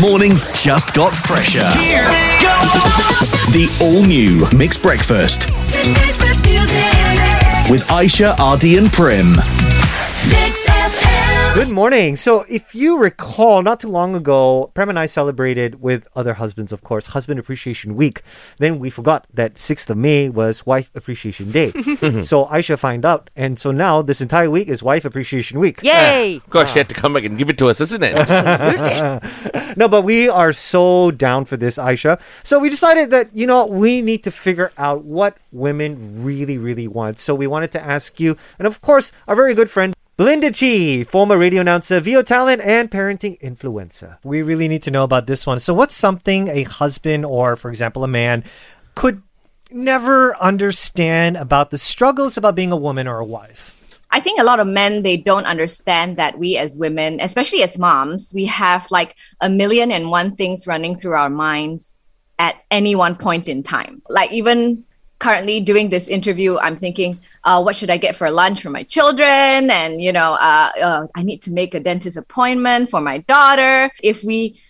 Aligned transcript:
Mornings 0.00 0.44
just 0.60 0.94
got 0.94 1.14
fresher. 1.14 1.60
The 3.52 3.68
all 3.80 4.04
new 4.04 4.46
Mixed 4.56 4.82
Breakfast 4.82 5.42
Today's 5.68 6.16
best 6.16 6.44
music. 6.46 6.80
with 7.70 7.86
Aishah, 7.88 8.32
RD, 8.54 8.78
and 8.78 8.90
Prem. 8.92 9.32
Mix. 10.30 10.81
Good 11.54 11.68
morning. 11.68 12.16
So, 12.16 12.46
if 12.48 12.74
you 12.74 12.96
recall, 12.96 13.60
not 13.60 13.80
too 13.80 13.88
long 13.88 14.16
ago, 14.16 14.70
Prem 14.72 14.88
and 14.88 14.98
I 14.98 15.04
celebrated 15.04 15.82
with 15.82 16.08
other 16.16 16.32
husbands, 16.34 16.72
of 16.72 16.82
course, 16.82 17.08
Husband 17.08 17.38
Appreciation 17.38 17.94
Week. 17.94 18.22
Then 18.56 18.78
we 18.78 18.88
forgot 18.88 19.26
that 19.34 19.56
6th 19.56 19.90
of 19.90 19.98
May 19.98 20.30
was 20.30 20.64
Wife 20.64 20.90
Appreciation 20.94 21.52
Day. 21.52 21.70
so, 22.22 22.46
Aishah 22.46 22.78
found 22.78 23.04
out. 23.04 23.28
And 23.36 23.58
so 23.58 23.70
now, 23.70 24.00
this 24.00 24.22
entire 24.22 24.48
week 24.48 24.68
is 24.68 24.82
Wife 24.82 25.04
Appreciation 25.04 25.60
Week. 25.60 25.82
Yay! 25.82 26.36
Ah, 26.40 26.42
of 26.42 26.48
course, 26.48 26.72
she 26.72 26.78
had 26.78 26.88
to 26.88 26.94
come 26.94 27.12
back 27.12 27.24
and 27.24 27.36
give 27.36 27.50
it 27.50 27.58
to 27.58 27.66
us, 27.66 27.82
isn't 27.82 28.02
it? 28.02 28.16
No, 29.76 29.88
but 29.88 30.02
we 30.02 30.28
are 30.28 30.52
so 30.52 31.10
down 31.10 31.44
for 31.44 31.56
this, 31.56 31.76
Aishah. 31.76 32.20
So 32.42 32.58
we 32.58 32.68
decided 32.70 33.10
that, 33.10 33.30
you 33.34 33.46
know, 33.46 33.66
we 33.66 34.02
need 34.02 34.22
to 34.24 34.30
figure 34.30 34.72
out 34.76 35.04
what 35.04 35.36
women 35.50 36.22
really, 36.22 36.58
really 36.58 36.88
want. 36.88 37.18
So 37.18 37.34
we 37.34 37.46
wanted 37.46 37.72
to 37.72 37.82
ask 37.82 38.20
you, 38.20 38.36
and 38.58 38.66
of 38.66 38.80
course, 38.80 39.12
our 39.26 39.34
very 39.34 39.54
good 39.54 39.70
friend, 39.70 39.94
Belinda 40.18 40.50
Chee, 40.50 41.04
former 41.04 41.38
radio 41.38 41.62
announcer, 41.62 41.98
VO 41.98 42.20
talent, 42.20 42.60
and 42.60 42.90
parenting 42.90 43.40
influencer. 43.40 44.18
We 44.22 44.42
really 44.42 44.68
need 44.68 44.82
to 44.82 44.90
know 44.90 45.04
about 45.04 45.26
this 45.26 45.46
one. 45.46 45.58
So, 45.58 45.72
what's 45.72 45.94
something 45.94 46.48
a 46.48 46.64
husband 46.64 47.24
or, 47.24 47.56
for 47.56 47.70
example, 47.70 48.04
a 48.04 48.08
man 48.08 48.44
could 48.94 49.22
never 49.70 50.36
understand 50.36 51.38
about 51.38 51.70
the 51.70 51.78
struggles 51.78 52.36
about 52.36 52.54
being 52.54 52.72
a 52.72 52.76
woman 52.76 53.08
or 53.08 53.20
a 53.20 53.24
wife? 53.24 53.78
I 54.10 54.20
think 54.20 54.38
a 54.38 54.44
lot 54.44 54.60
of 54.60 54.66
men 54.66 55.02
they 55.02 55.16
don't 55.16 55.46
understand 55.46 56.18
that 56.18 56.38
we 56.38 56.58
as 56.58 56.76
women, 56.76 57.18
especially 57.18 57.62
as 57.62 57.78
moms, 57.78 58.32
we 58.34 58.44
have 58.44 58.86
like 58.90 59.16
a 59.40 59.48
million 59.48 59.90
and 59.90 60.10
one 60.10 60.36
things 60.36 60.66
running 60.66 60.98
through 60.98 61.14
our 61.14 61.30
minds 61.30 61.94
at 62.38 62.56
any 62.70 62.94
one 62.94 63.16
point 63.16 63.48
in 63.48 63.62
time. 63.62 64.02
Like 64.10 64.30
even 64.30 64.84
currently 65.22 65.60
doing 65.60 65.88
this 65.88 66.08
interview, 66.08 66.58
I'm 66.58 66.76
thinking, 66.76 67.20
uh, 67.44 67.62
what 67.62 67.76
should 67.76 67.90
I 67.90 67.96
get 67.96 68.16
for 68.16 68.28
lunch 68.28 68.60
for 68.60 68.70
my 68.70 68.82
children? 68.82 69.70
And 69.70 70.02
you 70.02 70.12
know, 70.12 70.32
uh, 70.34 70.70
uh, 70.82 71.06
I 71.14 71.22
need 71.22 71.40
to 71.42 71.52
make 71.52 71.74
a 71.74 71.80
dentist 71.80 72.16
appointment 72.16 72.90
for 72.90 73.00
my 73.00 73.18
daughter. 73.18 73.90
If 74.02 74.24
we 74.24 74.60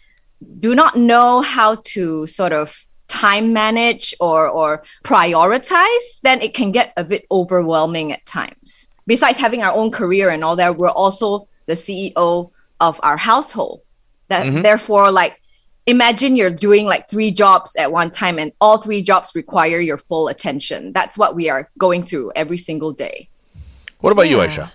do 0.60 0.74
not 0.74 0.94
know 0.94 1.40
how 1.40 1.76
to 1.94 2.26
sort 2.26 2.52
of 2.52 2.86
time 3.08 3.54
manage 3.54 4.14
or 4.20 4.46
or 4.46 4.84
prioritize, 5.04 6.20
then 6.22 6.42
it 6.42 6.52
can 6.52 6.70
get 6.70 6.92
a 6.98 7.04
bit 7.04 7.24
overwhelming 7.30 8.12
at 8.12 8.24
times. 8.26 8.90
Besides 9.06 9.38
having 9.38 9.62
our 9.62 9.72
own 9.72 9.90
career 9.90 10.28
and 10.28 10.44
all 10.44 10.56
that, 10.56 10.76
we're 10.76 10.98
also 11.02 11.48
the 11.64 11.74
CEO 11.74 12.50
of 12.78 13.00
our 13.02 13.16
household. 13.16 13.80
That 14.28 14.62
therefore, 14.62 15.10
like 15.10 15.41
imagine 15.86 16.36
you're 16.36 16.50
doing 16.50 16.86
like 16.86 17.08
three 17.08 17.30
jobs 17.30 17.74
at 17.76 17.90
one 17.92 18.10
time 18.10 18.38
and 18.38 18.52
all 18.60 18.78
three 18.78 19.02
jobs 19.02 19.32
require 19.34 19.80
your 19.80 19.98
full 19.98 20.28
attention. 20.28 20.92
That's 20.92 21.18
what 21.18 21.34
we 21.34 21.48
are 21.50 21.70
going 21.78 22.04
through 22.04 22.32
every 22.36 22.58
single 22.58 22.92
day. 22.92 23.28
what 24.00 24.12
about 24.12 24.28
you, 24.28 24.38
Aishah? 24.38 24.70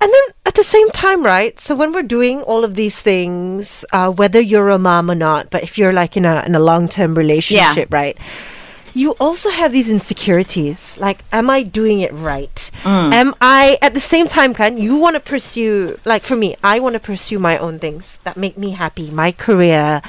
And 0.00 0.12
then 0.12 0.22
at 0.46 0.54
the 0.54 0.62
same 0.62 0.90
time, 0.90 1.24
right? 1.24 1.58
So 1.58 1.74
when 1.74 1.92
we're 1.92 2.02
doing 2.04 2.42
all 2.42 2.62
of 2.64 2.76
these 2.76 2.96
things, 3.00 3.84
uh, 3.92 4.10
whether 4.12 4.40
you're 4.40 4.68
a 4.70 4.78
mom 4.78 5.10
or 5.10 5.16
not, 5.16 5.50
but 5.50 5.62
if 5.64 5.76
you're 5.76 5.92
like 5.92 6.16
in 6.16 6.24
a 6.24 6.42
in 6.46 6.54
a 6.54 6.60
long 6.60 6.88
term 6.88 7.14
relationship, 7.16 7.92
right? 7.92 8.16
You 8.94 9.12
also 9.20 9.50
have 9.50 9.72
these 9.72 9.90
insecurities. 9.90 10.96
Like, 10.98 11.24
am 11.32 11.50
I 11.50 11.62
doing 11.62 12.00
it 12.00 12.12
right? 12.14 12.70
Am 12.84 13.34
I 13.40 13.76
at 13.82 13.94
the 13.94 14.00
same 14.00 14.26
time? 14.28 14.54
Can 14.54 14.78
you 14.78 14.96
want 14.98 15.14
to 15.14 15.20
pursue? 15.20 15.98
Like 16.04 16.22
for 16.22 16.36
me, 16.36 16.56
I 16.62 16.78
want 16.80 16.94
to 16.94 17.00
pursue 17.00 17.38
my 17.38 17.58
own 17.58 17.78
things 17.80 18.18
that 18.24 18.36
make 18.36 18.56
me 18.56 18.70
happy, 18.70 19.10
my 19.10 19.30
career, 19.32 20.00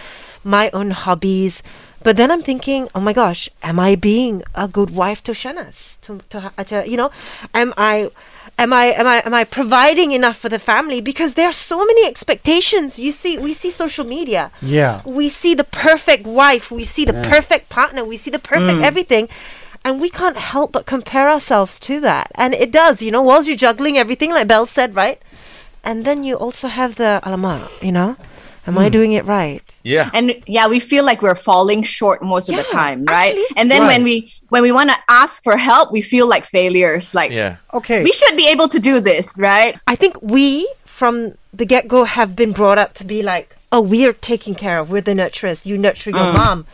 my 0.44 0.70
own 0.72 0.92
hobbies. 0.92 1.62
But 2.02 2.16
then 2.16 2.32
I'm 2.32 2.44
thinking, 2.44 2.88
oh 2.96 3.02
my 3.02 3.14
gosh, 3.14 3.50
am 3.62 3.80
I 3.80 3.96
being 3.96 4.44
a 4.56 4.68
good 4.68 4.92
wife 4.92 5.22
to 5.24 5.34
Shanas? 5.34 6.00
To, 6.02 6.20
to, 6.30 6.52
to 6.64 6.90
you 6.90 6.96
know, 6.96 7.12
am 7.54 7.74
I, 7.76 8.10
am 8.58 8.72
I, 8.72 8.86
am 8.86 9.06
I, 9.06 9.22
am 9.26 9.34
I 9.34 9.44
providing 9.44 10.14
enough 10.14 10.38
for 10.38 10.48
the 10.48 10.60
family? 10.60 11.02
Because 11.02 11.34
there 11.34 11.48
are 11.48 11.54
so 11.54 11.86
many 11.86 12.08
expectations. 12.08 13.00
You 13.00 13.12
see, 13.12 13.38
we 13.38 13.54
see 13.54 13.70
social 13.70 14.06
media. 14.06 14.52
Yeah. 14.62 15.02
We 15.06 15.28
see 15.28 15.56
the 15.56 15.66
perfect 15.66 16.26
wife. 16.26 16.72
We 16.72 16.86
see 16.86 17.04
the 17.04 17.14
perfect 17.14 17.68
partner. 17.68 18.06
We 18.06 18.16
see 18.16 18.32
the 18.32 18.40
perfect 18.40 18.80
mm. 18.80 18.84
everything. 18.84 19.28
And 19.84 20.00
we 20.00 20.10
can't 20.10 20.38
help 20.38 20.72
but 20.72 20.86
compare 20.86 21.30
ourselves 21.30 21.80
to 21.82 22.00
that. 22.02 22.32
And 22.36 22.54
it 22.54 22.72
does, 22.72 23.02
you 23.02 23.12
know, 23.12 23.22
whilst 23.22 23.48
you're 23.48 23.58
juggling 23.58 23.98
everything, 23.98 24.30
like 24.30 24.48
Belle 24.48 24.66
said, 24.66 24.96
right? 24.96 25.22
And 25.84 26.06
then 26.06 26.24
you 26.24 26.36
also 26.36 26.68
have 26.68 26.96
the 26.96 27.22
alamak, 27.24 27.84
you 27.84 27.92
know? 27.92 28.16
Am 28.68 28.78
I 28.78 28.86
hmm. 28.86 28.92
doing 28.92 29.12
it 29.14 29.26
right? 29.26 29.64
Yeah. 29.84 30.10
and 30.14 30.36
yeah 30.46 30.68
we 30.68 30.80
feel 30.80 31.04
like 31.06 31.22
we're 31.22 31.34
falling 31.34 31.82
short 31.84 32.22
most 32.22 32.50
of 32.50 32.56
the 32.56 32.64
time 32.64 33.06
right 33.06 33.32
actually- 33.32 33.58
and 33.58 33.72
then 33.72 33.88
when 33.88 34.04
we 34.04 34.34
when 34.50 34.62
we 34.62 34.72
want 34.72 34.90
to 34.92 34.98
ask 35.08 35.42
for 35.42 35.58
help 35.58 35.92
we 35.92 36.02
feel 36.02 36.28
like 36.28 36.46
failures 36.46 37.16
like 37.16 37.32
Yeah. 37.32 37.56
Okay. 37.74 38.04
we 38.04 38.12
should 38.12 38.36
be 38.36 38.48
able 38.50 38.68
to 38.68 38.80
do 38.80 39.00
this 39.00 39.34
right 39.40 39.80
I 39.88 39.96
think 39.96 40.22
we, 40.22 40.72
from 40.86 41.34
the 41.54 41.66
get 41.66 41.88
go, 41.88 42.04
have 42.04 42.36
been 42.36 42.52
brought 42.52 42.78
up 42.78 42.94
to 42.96 43.06
be 43.06 43.22
like, 43.22 43.56
oh, 43.72 43.82
we're 43.82 44.14
taking 44.14 44.56
care 44.56 44.80
of, 44.80 44.92
we're 44.92 45.02
the 45.02 45.14
nurturers. 45.14 45.66
You 45.66 45.78
nurture 45.78 46.12
your 46.12 46.20
mm. 46.20 46.38
mom, 46.38 46.66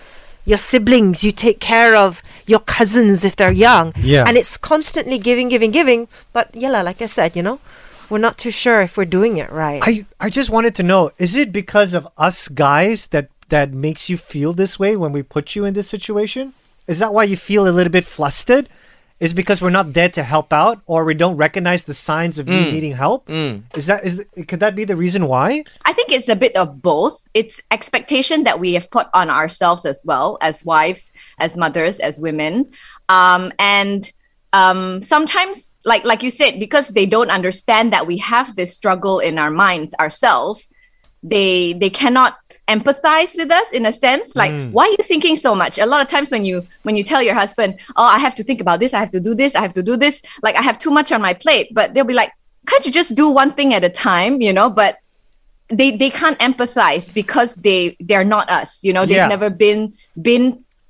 your 0.46 0.58
siblings, 0.58 1.24
you 1.24 1.32
take 1.32 1.60
care 1.60 1.96
of 1.96 2.22
your 2.46 2.60
cousins 2.60 3.24
if 3.24 3.36
they're 3.36 3.52
young. 3.52 3.94
Yeah. 3.98 4.26
And 4.28 4.38
it's 4.38 4.58
constantly 4.58 5.18
giving, 5.18 5.48
giving, 5.50 5.72
giving. 5.72 6.08
But, 6.34 6.54
yeah, 6.54 6.82
like 6.82 7.02
I 7.02 7.08
said, 7.08 7.36
you 7.36 7.44
know, 7.44 7.60
we're 8.10 8.18
not 8.20 8.38
too 8.38 8.52
sure 8.52 8.82
if 8.82 8.98
we're 8.98 9.06
doing 9.06 9.38
it 9.38 9.52
right. 9.52 9.82
I, 9.84 10.06
I 10.20 10.30
just 10.30 10.50
wanted 10.50 10.76
to 10.76 10.84
know 10.84 11.12
is 11.18 11.36
it 11.36 11.52
because 11.52 11.94
of 11.94 12.08
us 12.18 12.48
guys 12.48 13.08
that, 13.08 13.30
that 13.50 13.72
makes 13.74 14.10
you 14.10 14.18
feel 14.18 14.54
this 14.54 14.80
way 14.80 14.96
when 14.96 15.12
we 15.12 15.24
put 15.24 15.56
you 15.56 15.66
in 15.66 15.74
this 15.74 15.88
situation? 15.90 16.54
Is 16.88 17.00
that 17.00 17.14
why 17.14 17.24
you 17.24 17.38
feel 17.38 17.68
a 17.68 17.72
little 17.72 17.92
bit 17.92 18.06
flustered? 18.06 18.70
Is 19.20 19.32
it 19.32 19.36
because 19.36 19.62
we're 19.62 19.70
not 19.70 19.94
there 19.94 20.10
to 20.10 20.24
help 20.24 20.52
out 20.52 20.82
or 20.88 21.06
we 21.06 21.14
don't 21.14 21.38
recognize 21.38 21.86
the 21.86 21.94
signs 21.94 22.38
of 22.38 22.50
you 22.50 22.60
needing 22.70 22.92
help? 22.92 23.30
Is 23.30 23.86
that 23.86 24.04
is 24.04 24.24
could 24.48 24.60
that 24.60 24.76
be 24.76 24.84
the 24.84 24.96
reason 24.98 25.28
why? 25.28 25.64
i 25.86 25.94
think 25.94 26.12
it's 26.12 26.28
a 26.28 26.36
bit 26.36 26.56
of 26.58 26.82
both 26.82 27.30
it's 27.34 27.62
expectation 27.72 28.44
that 28.44 28.60
we 28.60 28.74
have 28.74 28.92
put 28.92 29.08
on 29.14 29.30
ourselves 29.30 29.86
as 29.86 30.04
well 30.06 30.38
as 30.42 30.66
wives 30.66 31.14
as 31.40 31.56
mothers 31.56 32.00
as 32.02 32.20
women 32.20 32.70
um, 33.08 33.54
and 33.58 34.12
um, 34.60 35.02
sometimes 35.14 35.56
like 35.92 36.04
like 36.12 36.22
you 36.26 36.32
said 36.40 36.52
because 36.66 36.88
they 36.98 37.06
don't 37.16 37.32
understand 37.40 37.86
that 37.94 38.04
we 38.12 38.18
have 38.34 38.48
this 38.60 38.72
struggle 38.80 39.18
in 39.20 39.36
our 39.44 39.52
minds 39.66 39.92
ourselves 40.04 40.60
they 41.34 41.74
they 41.82 41.90
cannot 42.02 42.32
empathize 42.76 43.32
with 43.42 43.52
us 43.60 43.68
in 43.78 43.84
a 43.86 43.94
sense 44.06 44.28
like 44.42 44.54
why 44.76 44.84
are 44.88 44.96
you 44.98 45.04
thinking 45.12 45.36
so 45.46 45.52
much? 45.54 45.78
A 45.78 45.86
lot 45.94 46.02
of 46.02 46.08
times 46.16 46.28
when 46.32 46.44
you 46.50 46.58
when 46.86 46.96
you 46.96 47.04
tell 47.12 47.22
your 47.28 47.36
husband 47.44 47.72
oh 48.00 48.10
i 48.18 48.20
have 48.26 48.36
to 48.40 48.44
think 48.48 48.60
about 48.66 48.78
this 48.80 48.92
i 48.98 49.00
have 49.06 49.12
to 49.18 49.20
do 49.28 49.34
this 49.42 49.52
i 49.60 49.62
have 49.68 49.76
to 49.80 49.84
do 49.84 49.96
this 50.04 50.16
like 50.46 50.56
i 50.62 50.64
have 50.70 50.78
too 50.86 50.94
much 51.00 51.10
on 51.16 51.22
my 51.22 51.34
plate 51.44 51.68
but 51.78 51.94
they'll 51.94 52.12
be 52.14 52.20
like 52.24 52.32
can't 52.70 52.86
you 52.88 52.92
just 52.92 53.14
do 53.22 53.30
one 53.30 53.52
thing 53.58 53.70
at 53.78 53.84
a 53.84 53.90
time? 54.12 54.42
You 54.42 54.54
know 54.58 54.70
but 54.82 54.98
they 55.80 55.90
they 56.02 56.10
can't 56.22 56.40
empathize 56.50 57.06
because 57.14 57.52
they 57.68 57.96
they're 58.08 58.30
not 58.36 58.50
us 58.60 58.70
you 58.88 58.94
know 58.96 59.04
they've 59.06 59.26
Yeah. 59.26 59.36
never 59.36 59.50
been 59.66 59.82
been 60.30 60.46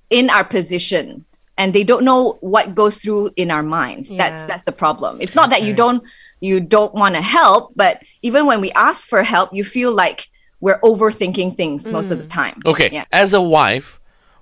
in 0.10 0.30
our 0.30 0.46
position 0.58 1.26
and 1.58 1.74
they 1.74 1.84
don't 1.84 2.04
know 2.04 2.38
what 2.42 2.76
goes 2.76 2.98
through 2.98 3.32
in 3.36 3.50
our 3.52 3.64
minds 3.64 4.10
that's 4.10 4.42
Yeah. 4.42 4.48
that's 4.48 4.64
the 4.66 4.72
problem 4.76 5.18
it's 5.22 5.36
not 5.36 5.50
that 5.52 5.64
you 5.64 5.74
don't 5.74 6.04
you 6.42 6.60
don't 6.60 6.94
want 6.94 7.16
to 7.16 7.22
help 7.22 7.72
but 7.76 8.02
even 8.22 8.46
when 8.46 8.60
we 8.62 8.72
ask 8.74 9.08
for 9.08 9.24
help 9.24 9.50
you 9.54 9.64
feel 9.64 9.92
like 9.94 10.28
we're 10.60 10.80
overthinking 10.82 11.56
things 11.56 11.90
most 11.92 12.12
of 12.12 12.18
the 12.18 12.26
time 12.28 12.60
Okay. 12.66 12.90
yeah 12.92 13.06
As 13.12 13.34
a 13.34 13.42
wife, 13.42 14.00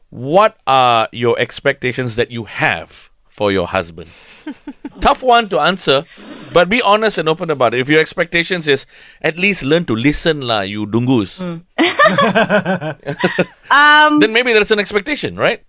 what 0.09 0.57
are 0.67 1.09
your 1.11 1.35
expectations 1.39 2.15
that 2.17 2.29
you 2.31 2.45
have 2.45 3.09
for 3.29 3.51
your 3.51 3.65
husband? 3.67 4.09
Tough 5.01 5.23
one 5.23 5.49
to 5.49 5.57
answer, 5.59 6.05
but 6.53 6.69
be 6.69 6.81
honest 6.85 7.17
and 7.17 7.27
open 7.27 7.49
about 7.49 7.73
it. 7.73 7.79
If 7.81 7.89
your 7.89 7.99
expectations 7.99 8.67
is 8.69 8.85
at 9.25 9.37
least 9.41 9.63
learn 9.65 9.85
to 9.89 9.95
listen, 9.97 10.41
lah, 10.45 10.61
you 10.61 10.85
dungus, 10.85 11.41
um 13.71 14.19
then 14.19 14.31
maybe 14.33 14.53
that's 14.53 14.71
an 14.71 14.79
expectation, 14.79 15.35
right? 15.35 15.63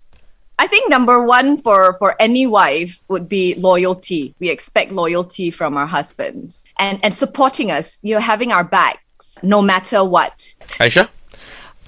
I 0.57 0.67
think 0.67 0.89
number 0.89 1.25
one 1.25 1.57
for 1.57 1.93
for 1.95 2.15
any 2.19 2.47
wife 2.47 3.01
would 3.09 3.27
be 3.27 3.55
loyalty. 3.55 4.33
We 4.39 4.49
expect 4.49 4.91
loyalty 4.91 5.51
from 5.51 5.75
our 5.77 5.87
husbands 5.87 6.65
and 6.79 6.99
and 7.03 7.13
supporting 7.13 7.71
us. 7.71 7.99
You're 8.03 8.21
having 8.21 8.51
our 8.51 8.63
backs 8.63 9.37
no 9.43 9.61
matter 9.61 10.03
what. 10.03 10.55
Aishah? 10.79 11.09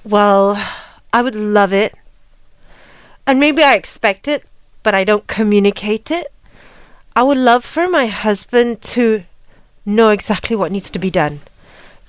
Well, 0.04 0.62
I 1.12 1.22
would 1.22 1.34
love 1.34 1.72
it. 1.72 1.94
And 3.26 3.40
maybe 3.40 3.62
I 3.62 3.74
expect 3.74 4.28
it, 4.28 4.44
but 4.82 4.94
I 4.94 5.04
don't 5.04 5.26
communicate 5.26 6.10
it. 6.10 6.32
I 7.14 7.22
would 7.22 7.38
love 7.38 7.64
for 7.64 7.88
my 7.88 8.06
husband 8.06 8.80
to 8.94 9.24
know 9.84 10.10
exactly 10.10 10.56
what 10.56 10.72
needs 10.72 10.90
to 10.92 10.98
be 10.98 11.10
done. 11.10 11.40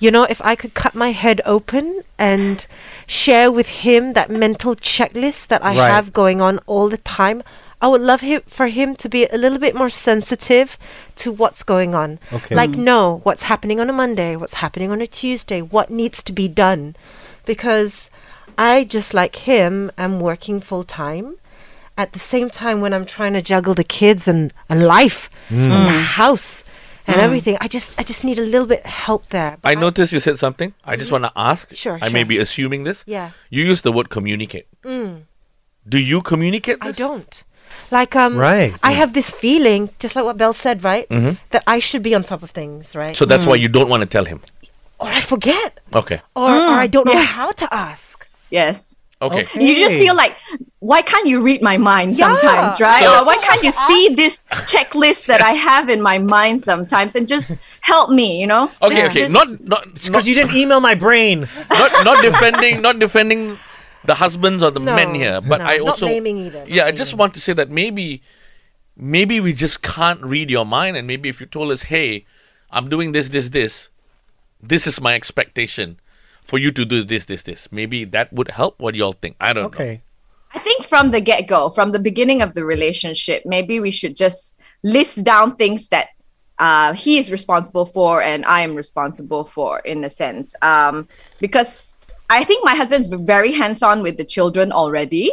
You 0.00 0.10
know, 0.10 0.24
if 0.24 0.40
I 0.42 0.54
could 0.56 0.72
cut 0.74 0.94
my 0.94 1.12
head 1.12 1.40
open 1.44 2.02
and 2.18 2.66
share 3.06 3.52
with 3.52 3.68
him 3.84 4.14
that 4.14 4.30
mental 4.30 4.74
checklist 4.74 5.46
that 5.48 5.62
I 5.64 5.76
Right. 5.76 5.90
have 5.90 6.12
going 6.12 6.40
on 6.40 6.58
all 6.66 6.88
the 6.88 6.96
time, 6.98 7.42
I 7.82 7.88
would 7.88 8.00
love 8.00 8.20
him 8.22 8.40
for 8.46 8.66
him 8.68 8.96
to 8.96 9.08
be 9.08 9.26
a 9.26 9.36
little 9.38 9.58
bit 9.58 9.74
more 9.74 9.90
sensitive 9.90 10.76
to 11.16 11.30
what's 11.30 11.62
going 11.62 11.94
on. 11.94 12.18
Okay. 12.32 12.54
Like 12.54 12.70
know 12.70 13.20
what's 13.24 13.44
happening 13.44 13.78
on 13.80 13.88
a 13.88 13.92
Monday, 13.92 14.36
what's 14.36 14.54
happening 14.54 14.90
on 14.90 15.00
a 15.00 15.06
Tuesday, 15.06 15.60
what 15.62 15.90
needs 15.90 16.22
to 16.24 16.32
be 16.32 16.48
done. 16.48 16.96
because 17.46 18.10
I 18.58 18.84
just 18.84 19.14
like 19.14 19.36
him 19.48 19.90
am 19.96 20.20
working 20.20 20.60
full 20.60 20.84
time. 20.84 21.36
At 21.96 22.12
the 22.12 22.18
same 22.18 22.50
time, 22.50 22.80
when 22.82 22.92
I'm 22.92 23.06
trying 23.06 23.32
to 23.34 23.42
juggle 23.42 23.74
the 23.74 23.84
kids 23.84 24.28
and, 24.28 24.52
and 24.68 24.86
life 24.86 25.30
and 25.48 25.72
the 25.72 26.00
house 26.20 26.62
and 27.06 27.20
everything, 27.20 27.56
I 27.60 27.68
just 27.68 27.98
I 27.98 28.02
just 28.02 28.24
need 28.24 28.38
a 28.38 28.42
little 28.44 28.66
bit 28.66 28.84
help 28.86 29.28
there. 29.30 29.56
But 29.62 29.68
I 29.70 29.74
noticed 29.74 30.12
you 30.12 30.20
said 30.20 30.38
something. 30.38 30.74
I 30.84 30.96
just 30.96 31.10
want 31.12 31.24
to 31.24 31.32
ask. 31.36 31.66
Mm-hmm. 31.68 31.74
Sure, 31.74 31.98
I 32.02 32.08
may 32.08 32.24
be 32.24 32.38
assuming 32.38 32.84
this. 32.84 33.02
Yeah. 33.06 33.30
You 33.50 33.64
use 33.64 33.82
the 33.82 33.92
word 33.92 34.08
communicate. 34.10 34.66
Do 34.84 35.98
you 35.98 36.20
communicate? 36.22 36.78
I 36.80 36.92
don't. 36.92 37.42
Like 37.90 38.14
um, 38.16 38.36
Right. 38.36 38.74
I 38.82 38.92
have 38.92 39.12
this 39.12 39.30
feeling, 39.30 39.90
just 39.98 40.14
like 40.16 40.24
what 40.24 40.36
Bell 40.36 40.52
said, 40.52 40.84
right? 40.84 41.08
That 41.50 41.62
I 41.66 41.78
should 41.78 42.02
be 42.02 42.14
on 42.14 42.22
top 42.24 42.42
of 42.42 42.50
things, 42.50 42.94
right? 42.94 43.16
So 43.16 43.24
that's 43.24 43.46
why 43.46 43.54
you 43.56 43.68
don't 43.68 43.88
want 43.88 44.02
to 44.02 44.06
tell 44.06 44.24
him. 44.24 44.40
or 44.98 45.08
I 45.08 45.20
forget, 45.20 45.80
Okay. 45.94 46.20
or, 46.36 46.50
or 46.50 46.76
I 46.84 46.86
don't 46.86 47.06
know 47.06 47.12
yes. 47.12 47.28
how 47.30 47.50
to 47.52 47.66
ask. 47.74 48.28
Yes. 48.50 48.98
Okay. 49.22 49.42
Okay. 49.44 49.64
You 49.64 49.74
just 49.76 49.96
feel 49.96 50.14
like, 50.14 50.36
why 50.80 51.02
can't 51.02 51.26
you 51.28 51.42
read 51.42 51.60
my 51.62 51.76
mind 51.76 52.16
Yeah. 52.16 52.36
sometimes, 52.36 52.80
right? 52.80 53.02
So- 53.04 53.24
why 53.24 53.36
can't 53.36 53.62
you 53.62 53.72
see 53.86 54.14
this 54.14 54.42
checklist 54.72 55.26
that 55.26 55.42
I 55.42 55.52
have 55.52 55.88
in 55.90 56.00
my 56.00 56.18
mind 56.18 56.62
sometimes 56.62 57.14
and 57.14 57.28
just 57.28 57.54
help 57.82 58.10
me, 58.10 58.40
you 58.40 58.46
know? 58.46 58.70
Okay. 58.82 58.96
Just- 58.96 59.10
Okay. 59.10 59.20
just- 59.20 59.32
Not 59.32 59.48
not 59.60 59.86
not, 59.86 60.04
Because 60.06 60.26
you 60.28 60.34
didn't 60.34 60.56
email 60.56 60.80
my 60.80 60.94
brain. 60.94 61.48
not 61.70 61.90
not 62.04 62.22
defending 62.22 62.80
not 62.80 62.98
defending 62.98 63.58
the 64.04 64.14
husbands 64.14 64.62
or 64.62 64.70
the 64.70 64.80
No, 64.80 64.94
men 64.96 65.14
here, 65.14 65.40
but 65.42 65.58
no, 65.58 65.66
I 65.66 65.76
not 65.76 65.88
also 65.88 66.08
naming 66.08 66.38
either, 66.38 66.60
not 66.60 66.68
Yeah, 66.68 66.86
I 66.86 66.92
just 66.92 67.12
want 67.14 67.34
to 67.34 67.40
say 67.40 67.52
that 67.52 67.68
maybe 67.68 68.22
maybe 68.96 69.40
we 69.40 69.52
just 69.52 69.82
can't 69.82 70.22
read 70.24 70.50
your 70.50 70.64
mind, 70.64 70.96
and 70.96 71.06
maybe 71.06 71.28
if 71.28 71.40
you 71.40 71.46
told 71.46 71.70
us, 71.70 71.82
hey, 71.92 72.24
I'm 72.70 72.88
doing 72.88 73.12
this, 73.12 73.28
this, 73.28 73.48
this, 73.50 73.88
this 74.62 74.86
is 74.86 75.00
my 75.00 75.14
expectation 75.14 75.98
for 76.44 76.58
you 76.58 76.70
to 76.72 76.84
do 76.84 77.02
this, 77.04 77.24
this, 77.26 77.42
this. 77.42 77.68
Maybe 77.70 78.04
that 78.04 78.32
would 78.32 78.50
help. 78.52 78.80
What 78.80 78.92
do 78.94 78.98
y'all 78.98 79.12
think? 79.12 79.36
I 79.40 79.52
don't 79.52 79.62
know. 79.64 79.68
Okay. 79.68 80.02
I 80.52 80.58
think 80.58 80.84
from 80.84 81.10
the 81.10 81.20
get 81.20 81.46
go, 81.46 81.70
from 81.70 81.92
the 81.92 81.98
beginning 81.98 82.42
of 82.42 82.54
the 82.54 82.64
relationship, 82.64 83.42
maybe 83.44 83.80
we 83.80 83.90
should 83.90 84.16
just 84.16 84.60
list 84.82 85.24
down 85.24 85.56
things 85.56 85.88
that 85.88 86.08
uh, 86.58 86.92
he 86.92 87.18
is 87.18 87.30
responsible 87.30 87.86
for 87.86 88.22
and 88.22 88.44
I 88.44 88.60
am 88.60 88.74
responsible 88.74 89.44
for, 89.44 89.78
in 89.80 90.04
a 90.04 90.10
sense. 90.10 90.54
Um, 90.60 91.08
because 91.40 91.96
I 92.28 92.44
think 92.44 92.64
my 92.64 92.76
husband's 92.76 93.08
very 93.08 93.50
hands 93.52 93.82
on 93.82 94.02
with 94.02 94.16
the 94.16 94.24
children 94.24 94.70
already, 94.70 95.32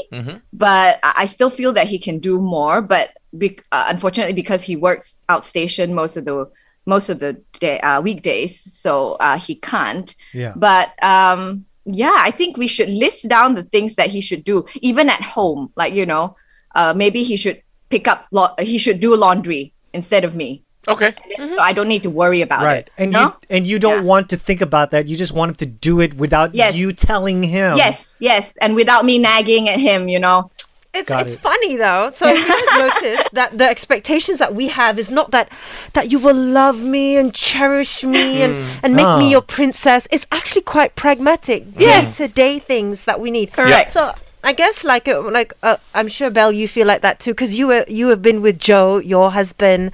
but 0.51 0.99
I 1.03 1.13
I 1.17 1.25
still 1.27 1.51
feel 1.51 1.71
that 1.73 1.87
he 1.87 1.99
can 1.99 2.17
do 2.19 2.41
more. 2.41 2.81
But 2.81 3.15
be- 3.37 3.59
uh, 3.71 3.85
unfortunately, 3.87 4.33
because 4.33 4.63
he 4.63 4.75
works 4.75 5.21
outstation 5.29 5.91
most 5.91 6.17
of 6.17 6.25
the 6.25 6.49
most 6.87 7.09
of 7.09 7.19
the 7.19 7.33
day, 7.59 7.79
uh, 7.81 8.01
weekdays, 8.01 8.73
so 8.73 9.13
uh, 9.19 9.37
he 9.37 9.55
can't. 9.55 10.15
Yeah. 10.33 10.53
But 10.55 10.91
um, 11.03 11.66
yeah, 11.87 12.15
I 12.19 12.31
think 12.31 12.57
we 12.57 12.67
should 12.67 12.89
list 12.89 13.27
down 13.29 13.55
the 13.55 13.63
things 13.63 13.95
that 13.95 14.09
he 14.09 14.19
should 14.21 14.43
do, 14.43 14.65
even 14.81 15.09
at 15.09 15.21
home. 15.21 15.71
Like 15.75 15.93
you 15.93 16.05
know, 16.05 16.35
uh, 16.75 16.93
maybe 16.95 17.23
he 17.23 17.37
should 17.37 17.61
pick 17.89 18.07
up. 18.07 18.27
Lo- 18.31 18.53
he 18.59 18.77
should 18.77 18.99
do 18.99 19.15
laundry 19.15 19.73
instead 19.93 20.23
of 20.25 20.35
me, 20.35 20.63
Okay. 20.87 21.15
so 21.37 21.57
I 21.59 21.71
don't 21.73 21.87
need 21.87 22.03
to 22.03 22.09
worry 22.09 22.41
about 22.41 22.61
it. 22.63 22.65
Right. 22.65 22.77
it. 22.87 22.91
And 22.97 23.11
no? 23.13 23.21
you 23.23 23.33
and 23.49 23.65
you 23.65 23.79
don't 23.79 24.03
Yeah. 24.03 24.11
want 24.13 24.29
to 24.29 24.37
think 24.37 24.59
about 24.61 24.91
that. 24.91 25.07
You 25.07 25.15
just 25.15 25.33
want 25.33 25.49
him 25.49 25.55
to 25.55 25.65
do 25.65 26.01
it 26.01 26.15
without 26.15 26.53
Yes. 26.53 26.75
you 26.75 26.91
telling 26.93 27.41
him. 27.43 27.77
yes, 27.77 28.13
yes, 28.19 28.51
and 28.61 28.75
without 28.75 29.05
me 29.05 29.17
nagging 29.17 29.69
at 29.69 29.79
him, 29.79 30.09
you 30.09 30.19
know. 30.19 30.51
It's 30.99 31.09
Got 31.09 31.25
it's 31.25 31.35
it. 31.35 31.39
funny 31.41 31.75
though. 31.77 32.11
So 32.13 32.27
you 32.27 32.47
guys 32.47 32.65
notice 32.85 33.23
that 33.33 33.57
the 33.57 33.67
expectations 33.69 34.39
that 34.39 34.53
we 34.55 34.67
have 34.67 34.97
is 34.99 35.09
not 35.11 35.31
that 35.31 35.51
that 35.93 36.11
you 36.11 36.19
will 36.19 36.35
love 36.35 36.81
me 36.81 37.17
and 37.17 37.33
cherish 37.33 38.03
me 38.03 38.41
and, 38.41 38.53
and 38.83 38.95
make 38.95 39.05
Ah. 39.05 39.17
me 39.19 39.29
your 39.31 39.41
princess. 39.41 40.07
It's 40.11 40.25
actually 40.31 40.63
quite 40.63 40.95
pragmatic, 40.95 41.75
day 41.77 42.05
to 42.17 42.27
day 42.27 42.59
things 42.59 43.05
that 43.05 43.19
we 43.19 43.31
need. 43.31 43.53
Correct. 43.53 43.91
So 43.91 44.13
I 44.43 44.53
guess 44.53 44.83
like 44.83 45.07
uh, 45.07 45.21
like 45.31 45.53
uh, 45.63 45.77
I'm 45.93 46.07
sure 46.07 46.29
Belle, 46.29 46.51
you 46.51 46.67
feel 46.67 46.87
like 46.87 47.01
that 47.01 47.19
too 47.19 47.31
because 47.31 47.57
you 47.57 47.67
were 47.67 47.85
you 47.87 48.07
have 48.09 48.21
been 48.21 48.41
with 48.41 48.57
Joe, 48.59 48.97
your 48.99 49.31
husband, 49.31 49.91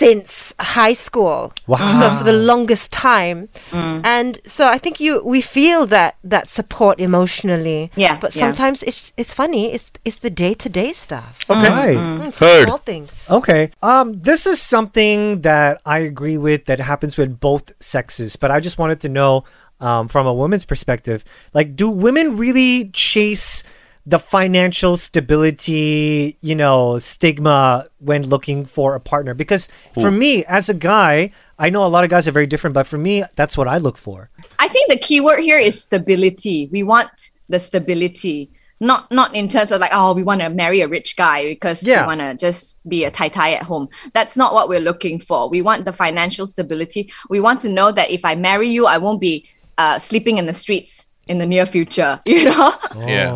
since 0.00 0.54
high 0.58 0.96
school. 1.06 1.52
Wow. 1.66 2.00
So 2.00 2.06
for 2.18 2.24
the 2.24 2.38
longest 2.52 2.86
time, 3.10 3.38
and 3.72 4.32
so 4.46 4.62
I 4.76 4.78
think 4.78 4.94
you 5.04 5.12
we 5.34 5.40
feel 5.58 5.80
that 5.96 6.12
that 6.24 6.48
support 6.48 6.96
emotionally. 7.08 7.90
Yeah, 8.04 8.16
But 8.22 8.30
yeah. 8.34 8.40
sometimes 8.44 8.82
it's 8.88 9.12
it's 9.20 9.34
funny. 9.40 9.62
It's 9.74 9.90
it's 10.08 10.18
the 10.26 10.30
day 10.44 10.54
to 10.62 10.68
day 10.80 10.92
stuff. 10.92 11.34
Okay. 11.48 11.70
Right. 11.70 12.28
It's 12.28 12.38
Heard. 12.38 12.66
Small 12.66 12.82
things. 12.92 13.10
Okay. 13.28 13.62
Um, 13.82 14.06
this 14.28 14.46
is 14.52 14.58
something 14.74 15.42
that 15.42 15.72
I 15.84 15.98
agree 16.12 16.38
with 16.38 16.64
that 16.68 16.80
happens 16.80 17.14
with 17.20 17.30
both 17.40 17.64
sexes, 17.82 18.36
but 18.36 18.50
I 18.50 18.58
just 18.60 18.78
wanted 18.78 19.00
to 19.00 19.08
know 19.08 19.44
um, 19.80 20.08
from 20.08 20.26
a 20.26 20.34
woman's 20.34 20.64
perspective, 20.64 21.24
like, 21.54 21.74
do 21.74 21.88
women 21.90 22.36
really 22.36 22.90
chase 22.92 23.62
the 24.06 24.18
financial 24.18 24.96
stability, 24.96 26.36
you 26.40 26.54
know, 26.54 26.98
stigma 26.98 27.86
when 27.98 28.26
looking 28.26 28.64
for 28.64 28.94
a 28.94 29.00
partner? 29.00 29.34
Because 29.34 29.68
for 29.94 30.10
me, 30.10 30.44
as 30.46 30.68
a 30.68 30.74
guy, 30.74 31.30
I 31.58 31.70
know 31.70 31.84
a 31.84 31.88
lot 31.88 32.04
of 32.04 32.10
guys 32.10 32.26
are 32.26 32.32
very 32.32 32.46
different, 32.46 32.74
but 32.74 32.86
for 32.86 32.98
me, 32.98 33.24
that's 33.36 33.56
what 33.56 33.68
I 33.68 33.78
look 33.78 33.98
for. 33.98 34.30
I 34.58 34.68
think 34.68 34.90
the 34.90 34.98
key 34.98 35.20
word 35.20 35.40
here 35.40 35.58
is 35.58 35.80
stability. 35.80 36.68
We 36.72 36.82
want 36.82 37.10
the 37.48 37.58
stability. 37.58 38.50
Not 38.82 39.12
not 39.12 39.34
in 39.34 39.46
terms 39.46 39.70
of 39.72 39.80
like, 39.80 39.90
oh, 39.92 40.14
we 40.14 40.22
want 40.22 40.40
to 40.40 40.48
marry 40.48 40.80
a 40.80 40.88
rich 40.88 41.14
guy 41.14 41.44
because 41.50 41.82
Yeah. 41.82 42.02
we 42.02 42.06
want 42.06 42.20
to 42.20 42.34
just 42.34 42.80
be 42.88 43.04
a 43.04 43.10
tai 43.10 43.28
tai 43.28 43.52
at 43.52 43.62
home. 43.64 43.88
That's 44.14 44.38
not 44.38 44.54
what 44.54 44.70
we're 44.70 44.80
looking 44.80 45.18
for. 45.20 45.50
We 45.50 45.60
want 45.60 45.84
the 45.84 45.92
financial 45.92 46.46
stability. 46.46 47.12
We 47.28 47.40
want 47.40 47.60
to 47.60 47.68
know 47.68 47.92
that 47.92 48.10
if 48.10 48.24
I 48.24 48.36
marry 48.36 48.68
you, 48.68 48.86
I 48.86 48.96
won't 48.96 49.20
be 49.20 49.46
uh, 49.76 49.98
sleeping 49.98 50.38
in 50.38 50.46
the 50.46 50.54
streets 50.54 51.06
in 51.30 51.38
the 51.38 51.46
near 51.54 51.66
future. 51.74 52.12
You 52.26 52.44
know? 52.50 52.70
Yeah. 53.14 53.32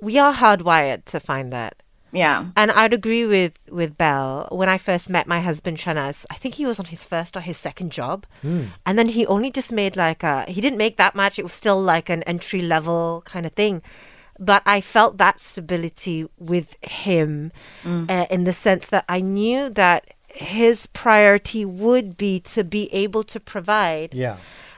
We 0.00 0.18
are 0.24 0.32
hardwired 0.42 1.00
to 1.12 1.18
find 1.30 1.52
that. 1.52 1.72
yeah. 2.24 2.38
And 2.60 2.68
I'd 2.80 2.94
agree 3.00 3.26
with 3.36 3.54
with 3.80 3.90
Belle. 4.02 4.46
When 4.60 4.68
I 4.74 4.78
first 4.88 5.06
met 5.16 5.26
my 5.34 5.40
husband 5.48 5.76
Shanaz, 5.82 6.18
I 6.34 6.36
think 6.40 6.52
he 6.60 6.66
was 6.70 6.78
on 6.82 6.86
his 6.94 7.02
first 7.12 7.36
or 7.36 7.42
his 7.50 7.58
second 7.68 7.90
job, 8.00 8.18
and 8.86 8.94
then 8.98 9.08
he 9.16 9.22
only 9.34 9.50
just 9.58 9.70
made 9.82 9.94
like 10.06 10.22
a. 10.32 10.34
He 10.54 10.60
didn't 10.64 10.78
make 10.86 10.96
that 11.02 11.14
much. 11.22 11.38
It 11.38 11.42
was 11.48 11.52
still 11.62 11.80
like 11.94 12.08
an 12.16 12.22
entry 12.34 12.62
level 12.74 13.22
kind 13.32 13.44
of 13.46 13.52
thing, 13.62 13.82
but 14.38 14.62
I 14.76 14.78
felt 14.94 15.12
that 15.18 15.40
stability 15.40 16.26
with 16.38 16.68
him, 17.06 17.50
uh, 17.84 18.26
in 18.30 18.44
the 18.44 18.52
sense 18.66 18.84
that 18.94 19.04
I 19.08 19.20
knew 19.20 19.60
that 19.82 20.00
his 20.28 20.86
priority 21.02 21.64
would 21.64 22.08
be 22.16 22.40
to 22.54 22.62
be 22.76 22.82
able 23.04 23.22
to 23.34 23.38
provide. 23.40 24.14
Yeah. 24.14 24.36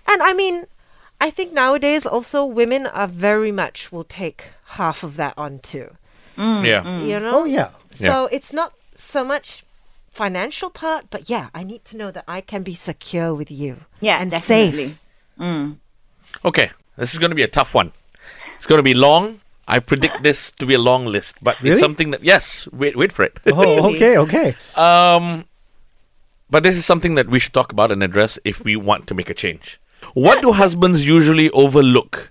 And 0.09 0.23
I 0.23 0.33
mean, 0.43 0.65
I 1.21 1.31
think 1.31 1.53
nowadays 1.53 2.07
also 2.07 2.45
women 2.45 2.87
are 2.87 3.09
very 3.09 3.53
much 3.53 3.91
will 3.91 4.05
take 4.05 4.45
half 4.77 5.03
of 5.03 5.17
that 5.17 5.35
on 5.37 5.61
too. 5.61 5.97
Mm, 6.37 6.65
yeah. 6.65 6.83
Mm. 6.83 7.07
You 7.09 7.21
know? 7.21 7.31
Oh, 7.35 7.45
yeah. 7.45 7.71
So 7.95 8.27
it's 8.31 8.53
not 8.53 8.75
so 8.95 9.25
much 9.25 9.65
financial 10.11 10.71
part, 10.71 11.07
but 11.11 11.31
yeah, 11.31 11.49
I 11.55 11.63
need 11.63 11.85
to 11.87 11.97
know 11.97 12.11
that 12.11 12.25
I 12.29 12.41
can 12.43 12.63
be 12.63 12.75
secure 12.75 13.35
with 13.35 13.51
you. 13.51 13.79
Yeah, 14.01 14.19
and 14.21 14.31
definitely. 14.31 14.97
safe. 15.39 15.77
Okay. 16.45 16.71
This 16.97 17.13
is 17.13 17.19
going 17.19 17.31
to 17.31 17.35
be 17.37 17.43
a 17.43 17.49
tough 17.49 17.75
one. 17.75 17.93
It's 18.57 18.67
going 18.67 18.79
to 18.79 18.83
be 18.83 18.95
long. 18.95 19.41
I 19.69 19.81
predict 19.81 20.23
this 20.23 20.51
to 20.53 20.67
be 20.67 20.75
a 20.75 20.79
long 20.79 21.07
list, 21.07 21.37
but 21.43 21.61
Really? 21.61 21.73
it's 21.73 21.81
something 21.81 22.13
that 22.13 22.23
yes, 22.23 22.69
wait, 22.73 22.95
wait 22.95 23.13
for 23.13 23.25
it. 23.25 23.39
Oh, 23.47 23.91
okay, 23.93 24.17
okay. 24.19 24.55
Um, 24.77 25.45
but 26.49 26.63
this 26.63 26.77
is 26.77 26.87
something 26.87 27.17
that 27.17 27.29
we 27.29 27.39
should 27.41 27.53
talk 27.53 27.73
about 27.73 27.91
and 27.91 28.03
address 28.03 28.39
if 28.45 28.63
we 28.63 28.77
want 28.77 29.07
to 29.09 29.15
make 29.15 29.29
a 29.29 29.35
change. 29.35 29.81
What 30.17 30.41
do 30.41 30.53
husbands 30.53 31.05
usually 31.05 31.51
overlook 31.51 32.31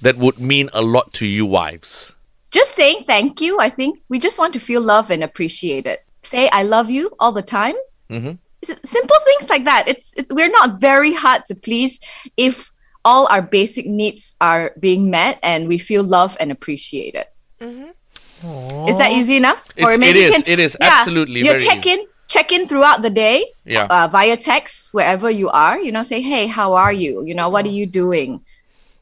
that 0.00 0.16
would 0.16 0.38
mean 0.40 0.70
a 0.72 0.80
lot 0.80 1.12
to 1.20 1.26
you, 1.26 1.44
wives? 1.44 2.14
Just 2.50 2.74
saying 2.74 3.04
thank 3.06 3.40
you. 3.40 3.60
I 3.60 3.68
think 3.68 4.00
we 4.08 4.18
just 4.18 4.38
want 4.38 4.52
to 4.54 4.60
feel 4.60 4.80
love 4.80 5.10
and 5.10 5.22
appreciated. 5.22 5.98
Say 6.22 6.48
I 6.48 6.62
love 6.62 6.88
you 6.88 7.10
all 7.20 7.32
the 7.32 7.42
time. 7.42 7.74
Mhm. 8.10 8.38
Simple 8.64 9.16
things 9.28 9.50
like 9.50 9.64
that. 9.66 9.88
It's, 9.88 10.14
it's 10.16 10.32
we're 10.32 10.50
not 10.60 10.80
very 10.80 11.12
hard 11.12 11.44
to 11.46 11.54
please 11.54 11.98
if 12.36 12.72
all 13.04 13.26
our 13.28 13.42
basic 13.42 13.84
needs 13.86 14.34
are 14.40 14.72
being 14.80 15.10
met 15.10 15.38
and 15.42 15.68
we 15.68 15.76
feel 15.78 16.04
love 16.04 16.36
and 16.40 16.50
appreciated. 16.52 17.24
Is 17.60 18.96
that 18.98 19.12
easy 19.12 19.36
enough? 19.36 19.62
It's- 19.76 19.84
or 19.86 19.98
maybe 19.98 20.20
it 20.22 20.34
is. 20.34 20.44
It 20.46 20.58
is 20.58 20.76
absolutely 20.80 21.40
You 21.40 21.46
very 21.46 21.60
check 21.60 21.84
in, 21.86 22.06
check 22.32 22.50
in 22.56 22.66
throughout 22.68 23.02
the 23.02 23.10
day. 23.10 23.44
Yeah. 23.64 23.86
Uh, 23.90 24.08
via 24.08 24.36
text 24.36 24.94
wherever 24.94 25.28
you 25.30 25.48
are. 25.50 25.78
You 25.78 25.92
know, 25.92 26.02
say, 26.02 26.20
hey, 26.22 26.46
how 26.46 26.72
are 26.74 26.92
you? 26.92 27.24
You 27.28 27.34
know, 27.34 27.48
what 27.48 27.64
are 27.66 27.76
you 27.80 27.86
doing? 27.86 28.40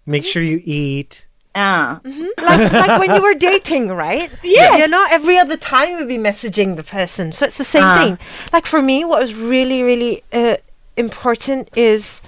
Make 0.07 0.25
sure 0.25 0.43
you 0.43 0.61
eat. 0.65 1.27
Ah, 1.55 2.01
like, 2.05 2.73
like 2.83 3.01
when 3.01 3.11
you 3.17 3.23
were 3.23 3.35
dating, 3.35 3.89
right? 3.89 4.31
Yes. 4.43 4.79
You 4.81 4.89
know, 4.89 5.05
every 5.11 5.37
other 5.39 5.57
time 5.57 5.89
you'd 5.99 6.09
be 6.09 6.17
messaging 6.31 6.77
the 6.77 6.85
person. 6.85 7.33
So 7.33 7.45
it's 7.47 7.59
the 7.59 7.65
same 7.77 7.85
Ah. 7.85 7.99
thing. 7.99 8.19
Like 8.53 8.67
for 8.67 8.81
me, 8.81 9.05
what 9.05 9.21
was 9.21 9.35
really, 9.35 9.83
really 9.83 10.23
uh, 10.33 10.57
important 10.97 11.69
is 11.77 12.21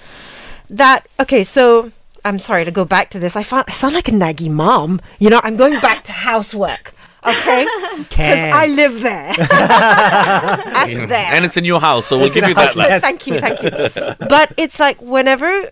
that, 0.70 1.06
okay, 1.20 1.44
so 1.44 1.92
I'm 2.24 2.38
sorry 2.38 2.64
to 2.64 2.70
go 2.70 2.84
back 2.84 3.10
to 3.10 3.18
this. 3.18 3.36
I, 3.36 3.42
found, 3.44 3.64
I 3.68 3.72
sound 3.72 3.94
like 3.94 4.08
a 4.08 4.12
naggy 4.12 4.50
mom. 4.50 5.00
You 5.18 5.30
know, 5.30 5.40
I'm 5.44 5.56
going 5.56 5.78
back 5.80 6.02
to 6.04 6.12
housework. 6.12 6.92
Okay? 7.24 7.66
Because 7.92 8.06
Can. 8.16 8.52
I 8.54 8.66
live 8.66 9.00
there. 9.00 9.34
That's 9.38 11.08
there. 11.08 11.30
And 11.32 11.44
it's 11.44 11.56
in 11.56 11.64
your 11.64 11.80
house, 11.80 12.06
so 12.06 12.16
we'll 12.16 12.26
It's 12.26 12.36
in 12.36 12.40
give 12.42 12.48
you 12.50 12.54
the 12.54 12.60
that. 12.60 12.66
house, 12.68 12.76
Like, 12.76 12.88
yes. 12.88 13.00
thank 13.02 13.26
you, 13.26 13.40
thank 13.40 13.62
you. 13.62 14.26
But 14.28 14.52
it's 14.56 14.80
like 14.80 15.00
whenever 15.00 15.70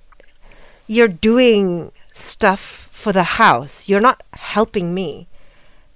you're 0.86 1.08
doing 1.08 1.92
stuff 2.12 2.88
for 2.92 3.12
the 3.12 3.22
house, 3.40 3.88
you're 3.88 4.00
not 4.00 4.22
helping 4.34 4.94
me 4.94 5.26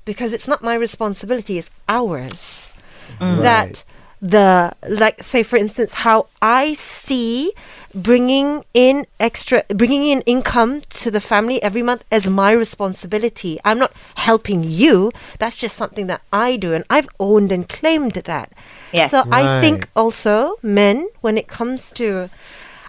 because 0.05 0.33
it's 0.33 0.49
not 0.49 0.63
my 0.63 0.75
responsibility, 0.75 1.59
it's 1.59 1.71
ours. 1.89 2.73
Mm. 3.21 3.43
That 3.43 3.85
the, 4.25 4.73
like, 4.89 5.23
say, 5.23 5.43
for 5.43 5.57
instance, 5.57 5.93
how 5.93 6.29
I 6.41 6.73
see 6.73 7.53
bringing 7.95 8.65
in 8.73 9.07
extra, 9.21 9.63
bringing 9.69 10.05
in 10.09 10.23
income 10.23 10.81
to 10.89 11.11
the 11.11 11.21
family 11.21 11.63
every 11.63 11.83
month 11.83 12.03
as 12.11 12.27
my 12.29 12.51
responsibility. 12.51 13.61
I'm 13.67 13.79
not 13.79 13.93
helping 14.17 14.65
you. 14.65 15.13
That's 15.39 15.59
just 15.59 15.77
something 15.77 16.07
that 16.07 16.23
I 16.33 16.57
do. 16.57 16.73
And 16.73 16.85
I've 16.89 17.09
owned 17.21 17.53
and 17.53 17.69
claimed 17.69 18.13
that. 18.15 18.51
Yes. 18.93 19.11
So 19.11 19.23
I 19.31 19.61
think 19.61 19.89
also 19.95 20.57
men, 20.63 21.07
when 21.21 21.37
it 21.37 21.47
comes 21.47 21.93
to, 21.93 22.31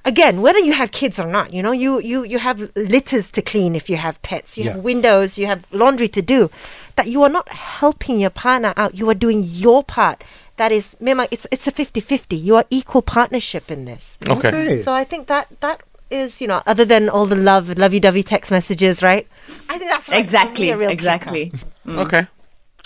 again, 0.06 0.42
whether 0.42 0.60
you 0.60 0.72
have 0.72 0.92
kids 0.92 1.20
or 1.20 1.27
not, 1.27 1.54
you 1.54 1.62
know, 1.62 1.74
you 1.74 2.00
you 2.00 2.24
you 2.24 2.39
have 2.39 2.72
litters 2.75 3.30
to 3.32 3.42
clean 3.42 3.75
if 3.75 3.89
you 3.89 3.98
have 3.98 4.22
pets, 4.22 4.58
you 4.58 4.63
Yeah. 4.63 4.72
have 4.74 4.84
windows, 4.84 5.38
you 5.38 5.48
have 5.48 5.65
laundry 5.72 6.08
to 6.08 6.22
do. 6.22 6.50
That 6.96 7.08
you 7.08 7.24
are 7.24 7.30
not 7.30 7.50
helping 7.50 8.22
your 8.22 8.30
partner 8.30 8.74
out. 8.77 8.98
You 8.98 9.10
are 9.10 9.20
doing 9.25 9.44
your 9.44 9.84
part. 9.84 10.24
That 10.57 10.71
is, 10.71 10.95
memang, 11.01 11.27
it's 11.31 11.45
it's 11.51 11.67
a 11.67 11.71
50-50. 11.71 12.41
You 12.41 12.55
are 12.55 12.65
equal 12.69 13.01
partnership 13.01 13.69
in 13.69 13.85
this. 13.85 14.17
Okay. 14.29 14.47
Okay. 14.47 14.81
So 14.81 14.93
I 14.93 15.03
think 15.03 15.27
that 15.27 15.47
that 15.59 15.83
is, 16.09 16.39
you 16.39 16.47
know, 16.47 16.63
other 16.65 16.85
than 16.85 17.09
all 17.09 17.25
the 17.25 17.35
love, 17.35 17.77
lovey-dovey 17.77 18.24
text 18.24 18.51
messages, 18.51 19.03
right? 19.03 19.27
I 19.69 19.77
think 19.77 19.91
that's 19.91 20.07
like, 20.07 20.15
for 20.15 20.19
exactly. 20.19 20.69
a 20.69 20.77
real 20.77 20.89
kicker. 20.89 20.93
Exactly. 20.93 21.51
Okay. 21.88 22.27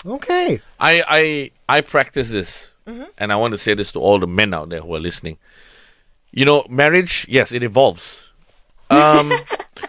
Okay. 0.06 0.60
I 0.80 1.02
I 1.06 1.50
I 1.68 1.80
practice 1.82 2.30
this, 2.30 2.70
and 3.18 3.32
I 3.32 3.36
want 3.36 3.52
to 3.52 3.58
say 3.58 3.74
this 3.74 3.92
to 3.92 4.00
all 4.00 4.18
the 4.18 4.26
men 4.26 4.54
out 4.54 4.70
there 4.70 4.80
who 4.80 4.94
are 4.94 5.00
listening. 5.00 5.38
You 6.32 6.44
know, 6.44 6.64
marriage, 6.68 7.26
yes, 7.28 7.52
it 7.52 7.62
evolves. 7.62 8.26
Um, 8.90 9.32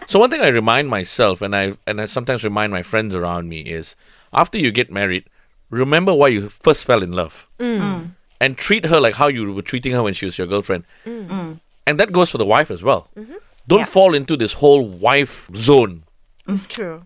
so 0.06 0.20
one 0.20 0.30
thing 0.30 0.42
I 0.42 0.46
remind 0.46 0.88
myself, 0.88 1.42
and 1.42 1.56
I 1.56 1.72
and 1.88 2.00
I 2.00 2.04
sometimes 2.04 2.44
remind 2.44 2.70
my 2.70 2.84
friends 2.84 3.16
around 3.16 3.48
me 3.48 3.62
is, 3.62 3.96
after 4.32 4.58
you 4.58 4.70
get 4.70 4.92
married, 4.92 5.24
remember 5.72 6.12
why 6.14 6.28
you 6.28 6.48
first 6.48 6.84
fell 6.84 7.02
in 7.02 7.12
love, 7.12 7.46
mm. 7.58 7.80
Mm. 7.80 8.10
and 8.40 8.56
treat 8.56 8.86
her 8.86 9.00
like 9.00 9.14
how 9.16 9.26
you 9.28 9.52
were 9.52 9.62
treating 9.62 9.92
her 9.92 10.02
when 10.02 10.14
she 10.14 10.26
was 10.26 10.36
your 10.38 10.46
girlfriend, 10.46 10.84
mm. 11.06 11.58
and 11.86 11.98
that 12.00 12.12
goes 12.12 12.30
for 12.30 12.38
the 12.38 12.46
wife 12.46 12.70
as 12.70 12.82
well. 12.84 13.08
Mm-hmm. 13.16 13.34
Don't 13.68 13.80
Yeah. 13.80 13.84
fall 13.98 14.14
into 14.14 14.36
this 14.36 14.54
whole 14.54 14.84
wife 15.06 15.48
zone 15.54 16.02
It's 16.48 16.66
true. 16.66 16.96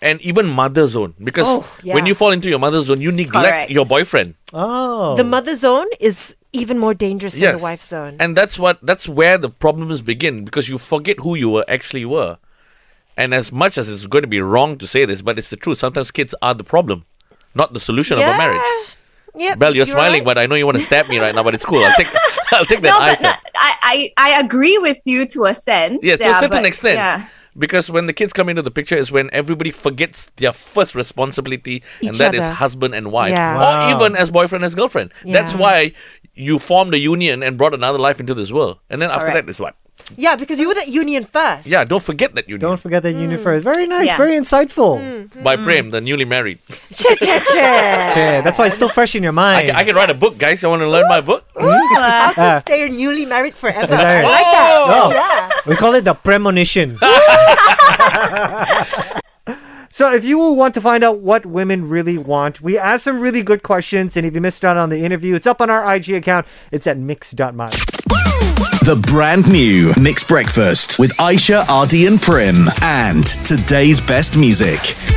and 0.00 0.20
even 0.22 0.46
mother 0.46 0.88
zone 0.88 1.12
because 1.22 1.46
Oh, 1.46 1.60
when 1.84 2.06
you 2.06 2.14
fall 2.14 2.32
into 2.32 2.48
your 2.48 2.58
mother 2.58 2.80
zone, 2.80 3.00
you 3.00 3.12
neglect 3.12 3.46
Correct. 3.52 3.70
your 3.70 3.86
boyfriend. 3.86 4.34
Oh. 4.52 5.14
The 5.16 5.24
mother 5.24 5.54
zone 5.56 5.86
is 6.00 6.34
even 6.52 6.78
more 6.78 6.94
dangerous 6.94 7.34
than 7.34 7.56
the 7.56 7.62
wife 7.62 7.82
zone. 7.84 8.16
And 8.18 8.34
that's 8.36 8.58
what 8.58 8.78
that's 8.82 9.06
where 9.08 9.36
the 9.36 9.50
problems 9.50 10.00
begin 10.00 10.44
because 10.44 10.68
you 10.70 10.78
forget 10.78 11.20
who 11.20 11.34
you 11.34 11.50
were 11.50 11.66
actually 11.68 12.06
were. 12.06 12.38
And 13.18 13.32
as 13.34 13.52
much 13.52 13.76
as 13.78 13.88
it's 13.90 14.06
going 14.06 14.22
to 14.22 14.28
be 14.28 14.40
wrong 14.40 14.76
to 14.78 14.86
say 14.86 15.04
this, 15.04 15.20
but 15.22 15.38
it's 15.38 15.50
the 15.50 15.56
truth. 15.56 15.78
Sometimes 15.78 16.10
kids 16.10 16.34
are 16.42 16.54
the 16.54 16.64
problem, 16.64 17.04
not 17.56 17.72
the 17.72 17.80
solution 17.80 18.18
of 18.18 18.24
a 18.24 18.36
marriage. 18.36 18.62
Yep, 19.38 19.58
Belle, 19.58 19.76
you're, 19.76 19.84
smiling, 19.84 20.20
right. 20.20 20.24
but 20.24 20.38
I 20.38 20.46
know 20.46 20.54
you 20.54 20.64
want 20.64 20.78
to 20.78 20.82
stab 20.84 21.08
me 21.08 21.18
right 21.18 21.34
now. 21.34 21.42
But 21.42 21.54
it's 21.54 21.64
cool. 21.64 21.84
I'll 21.84 21.94
take 21.96 22.08
I'll 22.52 22.64
take 22.64 22.80
that 22.80 22.88
No, 22.88 22.98
eye 22.98 23.16
but 23.20 23.22
no. 23.22 23.32
I, 23.68 23.72
I 23.82 24.12
I 24.16 24.40
agree 24.40 24.78
with 24.78 25.00
you 25.04 25.26
to 25.34 25.44
a 25.44 25.54
sense. 25.54 25.98
Yes, 26.02 26.18
to 26.20 26.30
a 26.30 26.34
certain 26.34 26.62
but- 26.62 26.64
extent. 26.72 26.96
Yeah. 26.96 27.26
Because 27.58 27.90
when 27.90 28.04
the 28.04 28.12
kids 28.12 28.34
come 28.34 28.50
into 28.50 28.60
the 28.60 28.70
picture 28.70 28.96
is 28.96 29.10
when 29.10 29.30
everybody 29.32 29.70
forgets 29.70 30.30
their 30.36 30.52
first 30.52 30.94
responsibility, 30.94 31.82
and 32.00 32.10
Each 32.10 32.18
that 32.18 32.34
is 32.34 32.44
other. 32.44 32.52
husband 32.52 32.94
and 32.94 33.10
wife, 33.10 33.32
Yeah. 33.36 33.56
or 33.56 33.94
even 33.96 34.14
as 34.14 34.30
boyfriend 34.30 34.62
as 34.62 34.74
girlfriend. 34.74 35.08
That's 35.24 35.54
why 35.54 35.92
you 36.34 36.58
formed 36.58 36.92
a 36.92 36.98
union 36.98 37.42
and 37.42 37.56
brought 37.56 37.72
another 37.72 37.96
life 37.98 38.20
into 38.20 38.34
this 38.34 38.52
world. 38.52 38.76
And 38.90 39.00
then 39.00 39.08
after 39.10 39.32
Correct. 39.32 39.46
that, 39.46 39.50
it's 39.50 39.58
what? 39.58 39.74
Yeah, 40.14 40.36
because 40.36 40.60
you 40.60 40.68
were 40.68 40.74
that 40.74 40.86
union 40.86 41.24
first. 41.26 41.66
Yeah, 41.66 41.82
don't 41.82 42.02
forget 42.02 42.32
that 42.36 42.46
union. 42.46 42.60
Don't 42.60 42.78
forget 42.78 43.02
that 43.02 43.16
Mm. 43.16 43.22
union 43.26 43.40
first. 43.42 43.64
Very 43.64 43.88
nice. 43.90 44.06
Yeah. 44.06 44.16
Very 44.16 44.38
insightful. 44.38 45.00
Mm, 45.02 45.28
mm. 45.28 45.42
By 45.42 45.56
Prem, 45.56 45.90
the 45.90 46.00
newly 46.00 46.24
married. 46.24 46.60
Che, 46.94 47.16
che, 47.18 47.40
che. 47.42 47.56
Yeah, 48.16 48.40
that's 48.40 48.56
why 48.58 48.66
it's 48.66 48.76
still 48.76 48.88
fresh 48.88 49.16
in 49.18 49.22
your 49.26 49.34
I 49.34 49.42
mind. 49.42 49.66
can, 49.66 49.76
I 49.76 49.82
can 49.82 49.96
write 49.96 50.10
a 50.10 50.14
book, 50.14 50.38
guys. 50.38 50.62
You 50.62 50.68
want 50.70 50.82
to 50.82 50.88
learn 50.88 51.08
my 51.08 51.20
book? 51.20 51.42
How 51.58 52.30
to 52.32 52.38
hmm? 52.38 52.58
stay 52.62 52.84
uh. 52.86 52.88
newly 52.88 53.26
married 53.26 53.56
forever. 53.56 53.92
Is 53.92 53.98
I 53.98 54.22
right? 54.22 54.22
like 54.22 54.52
that. 54.54 54.70
Oh. 54.86 55.10
Yeah. 55.10 55.50
We 55.66 55.74
call 55.74 55.94
it 55.94 56.04
the 56.04 56.14
premonition. 56.14 56.98
so, 59.96 60.12
if 60.12 60.26
you 60.26 60.36
want 60.36 60.74
to 60.74 60.82
find 60.82 61.02
out 61.02 61.20
what 61.20 61.46
women 61.46 61.88
really 61.88 62.18
want, 62.18 62.60
we 62.60 62.76
asked 62.76 63.04
some 63.04 63.18
really 63.18 63.42
good 63.42 63.62
questions. 63.62 64.14
And 64.14 64.26
if 64.26 64.34
you 64.34 64.42
missed 64.42 64.62
out 64.62 64.76
on 64.76 64.90
the 64.90 65.02
interview, 65.02 65.34
it's 65.34 65.46
up 65.46 65.58
on 65.62 65.70
our 65.70 65.94
IG 65.94 66.10
account. 66.10 66.46
It's 66.70 66.86
at 66.86 66.98
mix.my. 66.98 67.68
The 68.84 69.02
brand 69.10 69.50
new 69.50 69.94
Mixed 69.98 70.28
Breakfast 70.28 70.98
with 70.98 71.16
Aishah, 71.16 71.62
RD, 71.62 72.12
and 72.12 72.20
Prem. 72.20 72.68
And 72.82 73.24
today's 73.46 73.98
best 73.98 74.36
music. 74.36 75.15